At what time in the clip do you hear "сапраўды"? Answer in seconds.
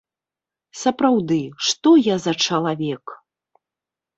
0.83-1.37